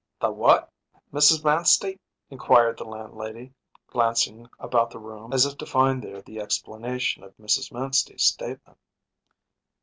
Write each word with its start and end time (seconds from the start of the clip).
“The 0.19 0.31
what, 0.31 0.71
Mrs. 1.13 1.43
Manstey?‚ÄĚ 1.43 1.99
inquired 2.31 2.79
the 2.79 2.85
landlady, 2.85 3.53
glancing 3.85 4.49
about 4.57 4.89
the 4.89 4.97
room 4.97 5.31
as 5.31 5.45
if 5.45 5.59
to 5.59 5.65
find 5.67 6.03
there 6.03 6.23
the 6.23 6.39
explanation 6.39 7.21
of 7.23 7.37
Mrs. 7.37 7.71
Manstey’s 7.71 8.23
statement. 8.23 8.79